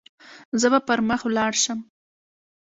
[0.59, 1.79] زه به پر مخ ولاړ شم.